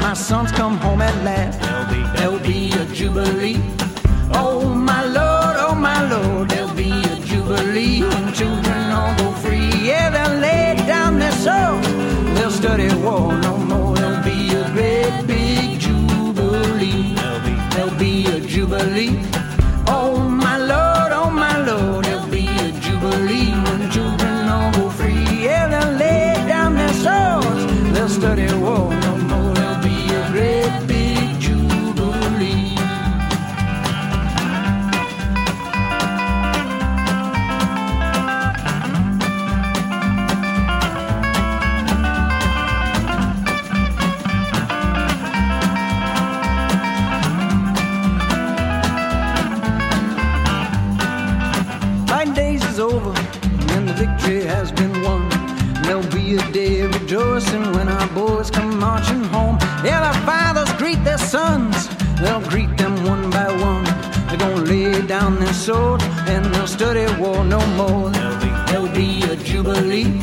my 0.00 0.14
son's 0.14 0.52
come 0.52 0.76
home 0.78 1.02
at 1.02 1.14
last. 1.24 1.60
There'll 1.60 1.88
be, 1.90 2.16
there'll 2.16 2.38
be 2.38 2.72
a 2.72 2.94
jubilee. 2.94 3.60
Oh 4.32 4.74
my 4.74 5.04
lord, 5.04 5.56
oh 5.58 5.74
my 5.74 6.00
lord, 6.08 6.50
there'll 6.50 6.74
be 6.74 6.90
a 6.90 7.16
jubilee 7.24 8.02
when 8.02 8.32
children 8.32 8.92
all 8.92 9.16
go 9.18 9.32
free. 9.42 9.70
Yeah, 9.82 10.10
they'll 10.10 10.38
lay 10.38 10.76
down 10.86 11.18
their 11.18 11.32
souls. 11.32 11.86
They'll 12.34 12.50
study 12.50 12.88
war 13.02 13.32
no 13.40 13.56
more. 13.56 13.65
A 18.34 18.40
jubilee. 18.40 19.20
Oh 19.88 20.18
my 20.18 20.56
lord, 20.58 21.12
oh 21.12 21.30
my 21.30 21.56
lord, 21.64 22.04
there'll 22.04 22.26
be 22.28 22.46
a 22.46 22.72
jubilee 22.84 23.52
when 23.64 23.90
children 23.90 24.48
all 24.48 24.72
go 24.72 24.90
free. 24.90 25.44
Yeah, 25.44 25.68
they'll 25.68 25.96
lay 25.96 26.34
down 26.48 26.74
their 26.74 26.94
souls. 27.04 27.92
They'll 27.92 28.08
study 28.08 28.46
war 28.54 29.05
war 67.18 67.44
no 67.44 67.60
more. 67.78 68.10
There'll 68.10 68.40
be, 68.40 68.50
there'll 68.66 68.94
be 68.94 69.22
a 69.24 69.36
jubilee. 69.36 70.20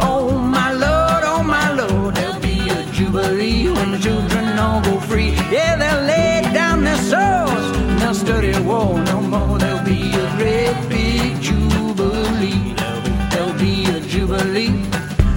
Oh 0.00 0.38
my 0.38 0.72
lord, 0.72 1.22
oh 1.24 1.42
my 1.42 1.72
lord, 1.72 2.14
there'll 2.14 2.40
be 2.40 2.68
a 2.68 2.84
jubilee 2.92 3.70
when 3.70 3.92
the 3.92 3.98
children 3.98 4.58
all 4.58 4.80
go 4.82 4.98
free. 5.00 5.32
Yeah, 5.50 5.76
they'll 5.76 6.04
lay 6.06 6.42
down 6.52 6.84
their 6.84 6.98
swords 6.98 7.74
they'll 8.00 8.14
study 8.14 8.52
war 8.60 8.98
no 9.04 9.20
more. 9.20 9.58
There'll 9.58 9.84
be 9.84 10.12
a 10.12 10.26
great 10.36 10.76
big 10.88 11.40
jubilee. 11.40 12.74
There'll 13.30 13.58
be 13.58 13.84
a 13.96 14.00
jubilee. 14.00 14.74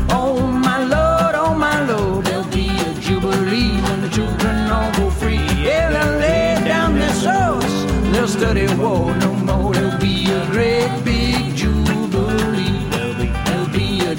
Oh 0.10 0.40
my 0.68 0.80
lord, 0.84 1.34
oh 1.36 1.54
my 1.56 1.78
lord, 1.86 2.26
there'll 2.26 2.52
be 2.52 2.68
a 2.70 2.94
jubilee 3.00 3.82
when 3.86 4.02
the 4.02 4.10
children 4.10 4.56
all 4.70 4.92
go 4.94 5.10
free. 5.10 5.48
Yeah, 5.68 5.90
they'll 5.94 6.20
lay 6.20 6.64
down 6.66 6.96
their 6.96 7.14
swords, 7.14 7.74
they'll 8.12 8.28
study 8.28 8.68
war 8.76 9.16
no 9.16 9.34
more. 9.34 9.47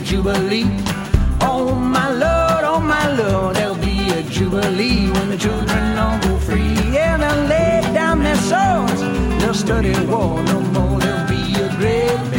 Jubilee. 0.09 0.65
Oh 1.43 1.75
my 1.75 2.09
lord, 2.09 2.65
oh 2.65 2.81
my 2.81 3.07
lord, 3.15 3.57
there'll 3.57 3.75
be 3.75 4.09
a 4.11 4.23
jubilee 4.23 5.11
when 5.11 5.29
the 5.29 5.37
children 5.37 5.99
all 5.99 6.19
go 6.21 6.39
free. 6.39 6.73
Yeah, 6.97 7.19
they'll 7.19 7.45
lay 7.45 7.83
down 7.93 8.23
their 8.25 8.41
swords, 8.51 9.03
they'll 9.39 9.53
study 9.53 9.93
war 10.07 10.43
no 10.45 10.61
more. 10.73 10.99
There'll 10.99 11.29
be 11.29 11.43
a 11.61 11.69
great 11.77 12.38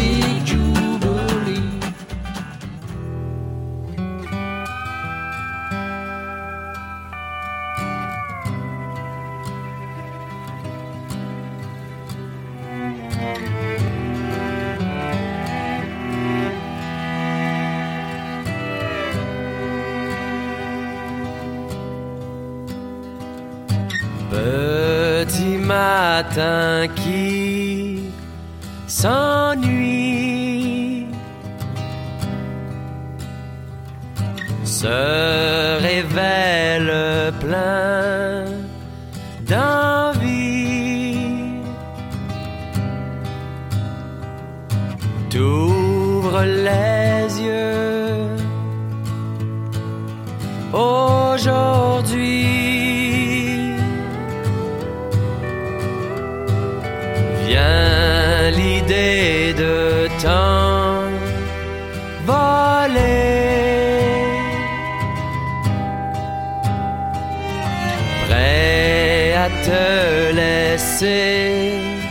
te 69.63 70.31
laisser 70.33 72.08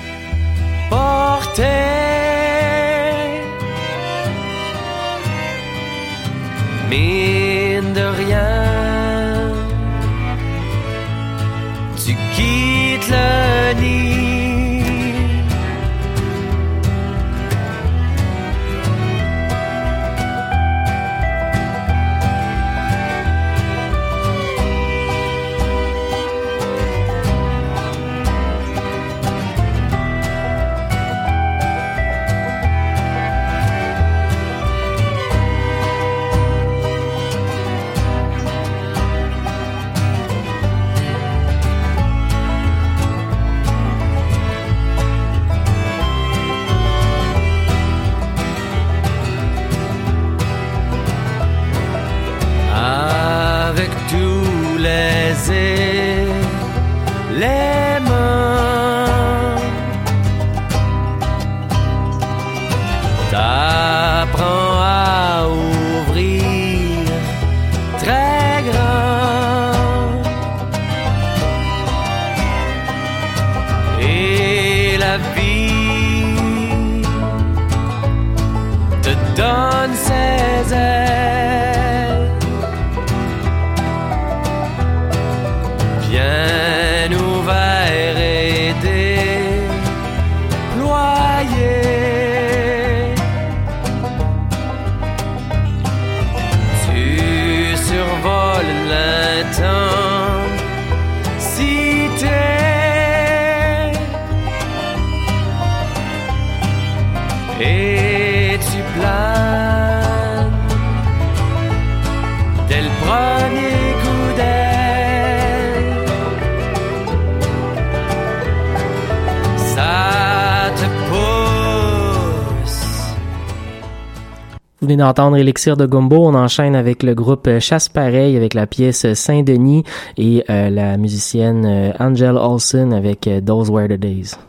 d'entendre 124.97 125.37
Elixir 125.37 125.77
de 125.77 125.87
Gumbo. 125.87 126.27
On 126.27 126.35
enchaîne 126.35 126.75
avec 126.75 127.03
le 127.03 127.15
groupe 127.15 127.47
euh, 127.47 127.61
Chasse 127.61 127.89
Pareil 127.89 128.37
avec 128.37 128.55
la 128.55 128.67
pièce 128.67 129.05
euh, 129.05 129.15
Saint-Denis 129.15 129.85
et 130.17 130.45
euh, 130.49 130.71
la 130.71 130.97
musicienne 130.97 131.93
Angel 131.99 132.37
Olsen 132.37 132.93
avec 132.93 133.29
Those 133.45 133.71
Were 133.71 133.89
the 133.89 133.99
Days. 133.99 134.48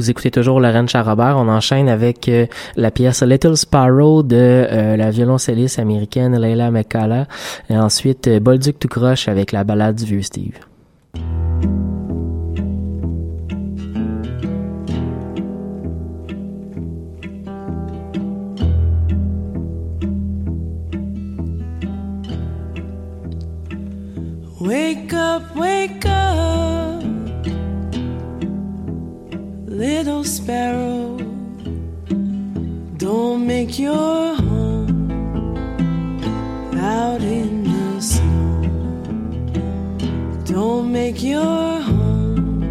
Vous 0.00 0.08
écoutez 0.08 0.30
toujours 0.30 0.60
Lorraine 0.60 0.88
Charrobert. 0.88 1.36
On 1.36 1.46
enchaîne 1.46 1.90
avec 1.90 2.26
euh, 2.30 2.46
la 2.74 2.90
pièce 2.90 3.22
Little 3.22 3.54
Sparrow 3.54 4.22
de 4.22 4.34
euh, 4.34 4.96
la 4.96 5.10
violoncelliste 5.10 5.78
américaine 5.78 6.40
Leila 6.40 6.70
McCalla. 6.70 7.26
Et 7.68 7.76
ensuite, 7.76 8.26
euh, 8.26 8.40
Bolduc 8.40 8.78
tout 8.78 8.88
croche 8.88 9.28
avec 9.28 9.52
la 9.52 9.62
balade 9.62 9.96
du 9.96 10.06
vieux 10.06 10.22
Steve. 10.22 10.69
Make 41.12 41.22
your 41.24 41.80
home 41.80 42.62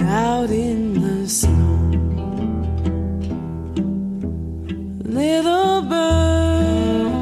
out 0.00 0.48
in 0.48 0.94
the 0.94 1.28
snow. 1.28 1.90
Little 5.04 5.82
bird, 5.82 7.12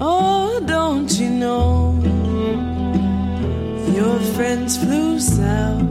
oh, 0.00 0.62
don't 0.64 1.10
you 1.18 1.30
know? 1.30 1.98
Your 3.96 4.20
friends 4.34 4.76
flew 4.76 5.18
south 5.18 5.82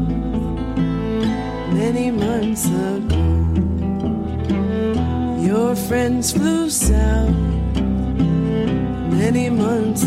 many 1.73 2.09
months 2.09 2.67
ago. 2.67 3.25
Your 5.41 5.75
friends 5.75 6.31
flew 6.31 6.69
south 6.69 7.35
many 9.21 9.49
months 9.49 10.03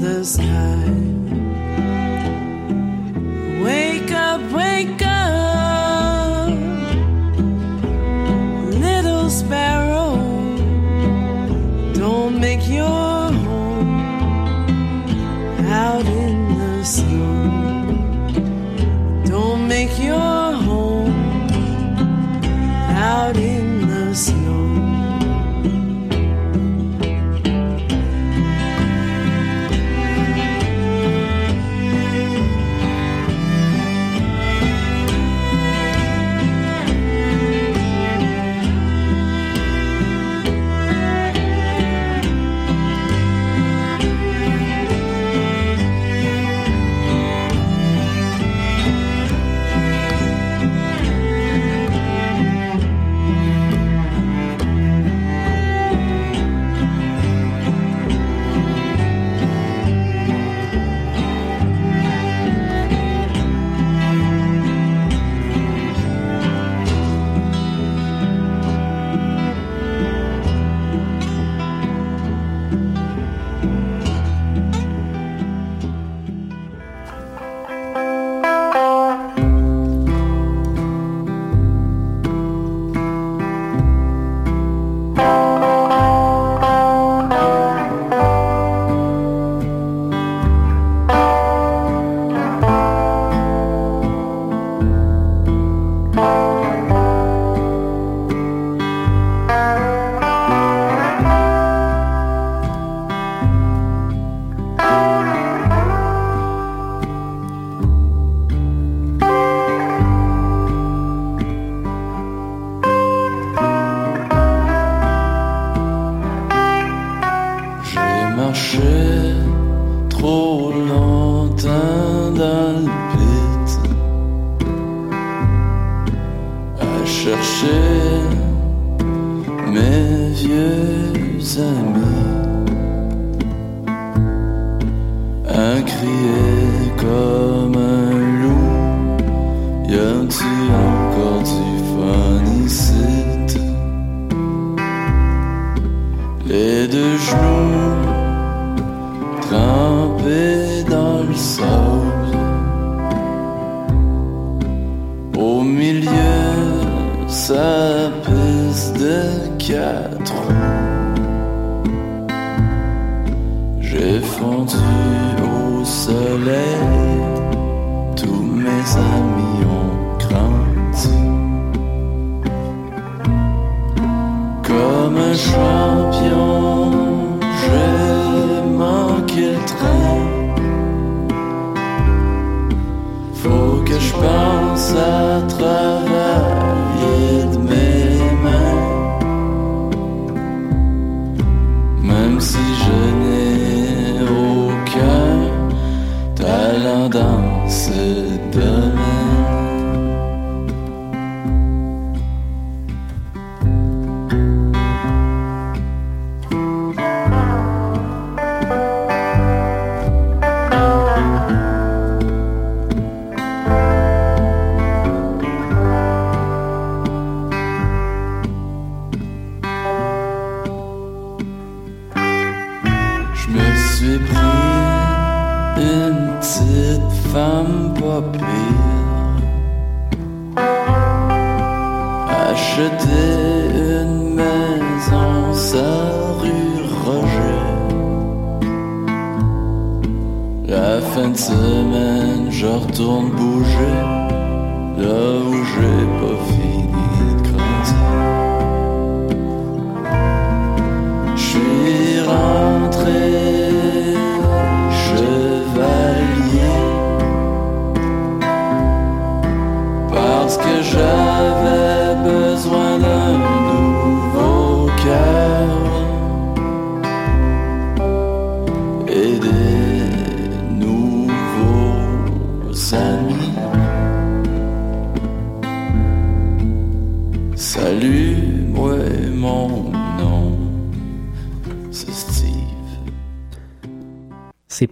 this 0.00 0.38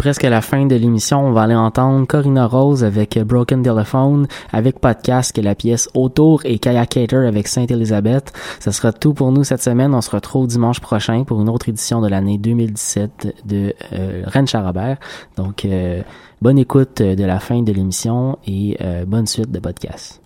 Presque 0.03 0.25
la 0.25 0.41
fin 0.41 0.67
de 0.67 0.75
l'émission. 0.75 1.25
On 1.25 1.31
va 1.31 1.43
aller 1.43 1.55
entendre 1.55 2.09
Corinna 2.09 2.49
Rose 2.49 2.83
avec 2.83 3.21
Broken 3.21 3.63
Telephone, 3.63 4.27
avec 4.53 4.81
Podcast, 4.81 5.39
la 5.39 5.55
pièce 5.55 5.89
Autour 5.95 6.41
et 6.45 6.59
Kaya 6.59 6.87
Cater 6.87 7.25
avec 7.29 7.47
Sainte-Élisabeth. 7.47 8.33
Ce 8.59 8.73
sera 8.73 8.93
tout 8.93 9.15
pour 9.15 9.31
nous 9.31 9.45
cette 9.45 9.63
semaine. 9.63 9.95
On 9.95 10.01
se 10.01 10.11
retrouve 10.11 10.49
dimanche 10.49 10.81
prochain 10.81 11.23
pour 11.23 11.41
une 11.41 11.49
autre 11.49 11.69
édition 11.69 12.01
de 12.01 12.09
l'année 12.09 12.37
2017 12.37 13.45
de 13.45 13.75
euh, 13.93 14.25
Rennes 14.27 14.49
Charabert. 14.49 14.97
Donc, 15.37 15.65
euh, 15.65 16.03
bonne 16.41 16.59
écoute 16.59 17.01
de 17.01 17.25
la 17.25 17.39
fin 17.39 17.63
de 17.63 17.73
l'émission 17.73 18.41
et 18.45 18.77
euh, 18.81 19.05
bonne 19.05 19.29
suite 19.29 19.53
de 19.53 19.61
podcast. 19.61 20.22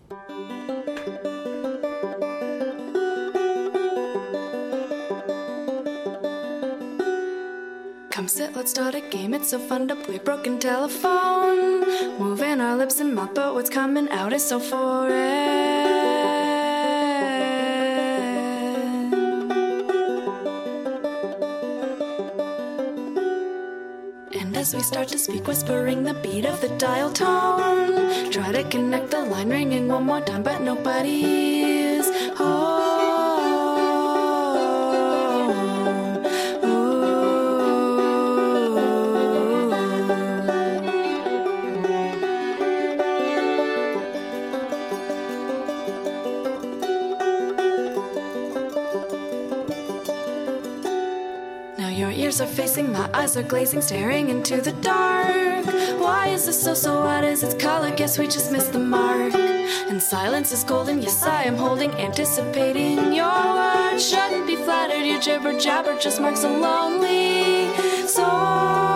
Come 8.16 8.28
sit, 8.28 8.56
let's 8.56 8.70
start 8.70 8.94
a 8.94 9.02
game. 9.02 9.34
It's 9.34 9.50
so 9.50 9.58
fun 9.58 9.88
to 9.88 9.94
play 9.94 10.16
broken 10.16 10.58
telephone. 10.58 11.84
Moving 12.18 12.62
our 12.62 12.74
lips 12.74 12.98
and 12.98 13.14
mouth, 13.14 13.34
but 13.34 13.52
what's 13.52 13.68
coming 13.68 14.08
out 14.08 14.32
is 14.32 14.42
so 14.42 14.58
foreign. 14.58 15.12
And 24.32 24.56
as 24.56 24.74
we 24.74 24.80
start 24.80 25.08
to 25.08 25.18
speak, 25.18 25.46
whispering 25.46 26.02
the 26.04 26.14
beat 26.14 26.46
of 26.46 26.62
the 26.62 26.70
dial 26.78 27.12
tone, 27.12 28.30
try 28.30 28.50
to 28.50 28.64
connect 28.70 29.10
the 29.10 29.20
line, 29.26 29.50
ringing 29.50 29.88
one 29.88 30.06
more 30.06 30.22
time, 30.22 30.42
but 30.42 30.62
nobody's 30.62 32.08
home. 32.38 33.15
Now 52.37 52.43
your 52.43 52.49
ears 52.49 52.53
are 52.53 52.62
facing, 52.62 52.93
my 52.93 53.09
eyes 53.14 53.37
are 53.39 53.43
glazing, 53.43 53.80
staring 53.80 54.28
into 54.28 54.61
the 54.61 54.72
dark. 54.72 55.64
Why 55.99 56.28
is 56.28 56.45
this 56.45 56.62
so, 56.62 56.74
so 56.74 57.03
what 57.03 57.24
is 57.24 57.43
its 57.43 57.55
color? 57.55 57.91
Guess 57.97 58.18
we 58.18 58.26
just 58.26 58.53
missed 58.53 58.72
the 58.74 58.78
mark. 58.78 59.34
And 59.89 60.03
silence 60.03 60.53
is 60.53 60.62
golden, 60.62 61.01
yes, 61.01 61.22
I 61.22 61.45
am 61.45 61.57
holding, 61.57 61.93
anticipating 61.93 63.14
your 63.14 63.55
words. 63.55 64.07
Shouldn't 64.07 64.47
be 64.47 64.57
flattered, 64.57 65.07
your 65.07 65.18
jibber 65.18 65.59
jabber 65.59 65.99
just 65.99 66.20
marks 66.20 66.45
a 66.45 66.51
lonely 66.51 67.74
soul. 68.07 68.95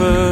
J'ai 0.00 0.29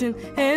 hey 0.00 0.47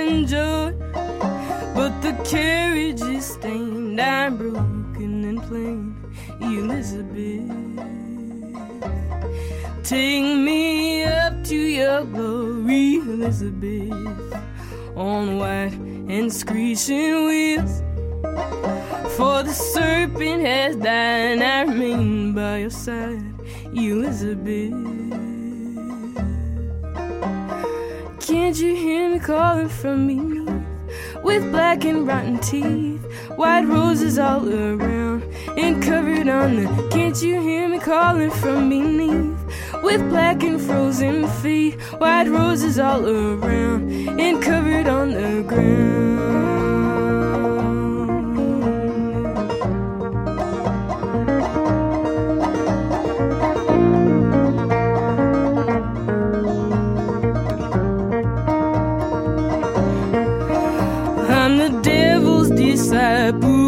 rotten 31.89 32.37
teeth, 32.39 33.03
white 33.35 33.65
roses 33.65 34.19
all 34.19 34.47
around, 34.47 35.23
and 35.57 35.81
covered 35.81 36.27
on 36.27 36.55
the. 36.55 36.89
Can't 36.91 37.19
you 37.21 37.41
hear 37.41 37.67
me 37.67 37.79
calling 37.79 38.29
from 38.29 38.69
beneath? 38.69 39.37
With 39.81 40.07
black 40.09 40.43
and 40.43 40.61
frozen 40.61 41.27
feet, 41.27 41.79
white 41.99 42.27
roses 42.27 42.77
all 42.77 43.03
around, 43.05 43.91
and 44.19 44.41
covered 44.43 44.87
on 44.87 45.11
the 45.11 45.43
ground. 45.47 46.80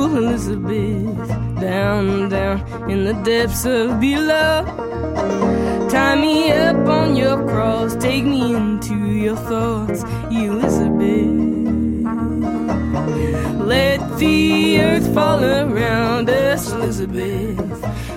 Elizabeth. 0.06 1.30
Down, 1.60 2.30
down 2.30 2.92
in 2.92 3.06
the 3.06 3.14
depths 3.24 3.66
of 3.66 4.00
below. 4.00 4.66
Tie 5.90 6.16
me 6.16 6.52
up 6.52 6.88
on 6.88 7.16
your 7.16 7.38
cross, 7.48 7.96
take 7.96 8.26
me 8.26 8.56
into 8.56 8.96
your 8.96 9.36
thoughts, 9.36 10.04
Elizabeth. 10.32 11.54
Let 13.60 14.18
the 14.18 14.80
earth 14.82 15.14
fall 15.14 15.44
around 15.44 16.30
us, 16.30 16.72
Elizabeth. 16.72 17.60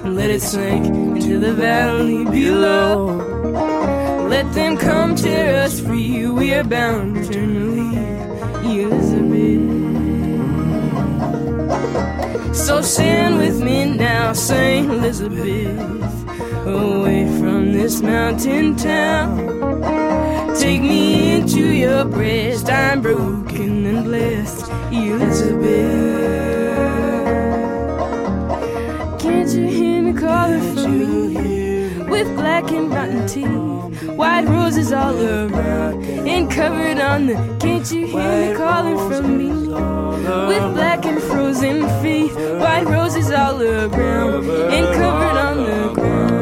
Let 0.04 0.30
it 0.30 0.42
sink 0.42 0.86
into 0.86 1.38
the 1.38 1.52
valley 1.52 2.24
below. 2.24 3.16
Let 4.28 4.52
them 4.54 4.76
come 4.76 5.14
tear 5.14 5.62
us 5.64 5.78
free, 5.80 6.26
we 6.26 6.52
are 6.54 6.64
bound 6.64 7.16
eternally, 7.16 7.96
Elizabeth. 8.64 9.75
So 12.56 12.80
stand 12.80 13.36
with 13.36 13.62
me 13.62 13.84
now, 13.84 14.32
Saint 14.32 14.90
Elizabeth, 14.90 15.68
away 16.66 17.26
from 17.38 17.72
this 17.72 18.00
mountain 18.00 18.74
town. 18.74 19.36
Take 20.56 20.80
me 20.80 21.36
into 21.36 21.60
your 21.60 22.06
breast, 22.06 22.70
I'm 22.70 23.02
broken 23.02 23.86
and 23.86 24.04
blessed, 24.04 24.70
Elizabeth. 24.90 26.55
Black 32.60 32.72
and 32.72 32.90
rotten 32.90 33.26
teeth, 33.26 34.08
white 34.12 34.46
roses 34.48 34.90
all 34.90 35.20
around, 35.20 36.02
and 36.04 36.50
covered 36.50 36.98
on 36.98 37.26
the. 37.26 37.34
Can't 37.60 37.90
you 37.92 38.06
hear 38.06 38.52
me 38.52 38.56
calling 38.56 38.96
from 39.10 39.36
me? 39.36 39.48
With 40.48 40.74
black 40.74 41.04
and 41.04 41.20
frozen 41.22 41.82
feet, 42.02 42.32
white 42.58 42.86
roses 42.86 43.30
all 43.30 43.60
around, 43.60 44.48
and 44.48 44.86
covered 44.94 45.38
on 45.38 45.56
the 45.64 46.00
ground. 46.00 46.35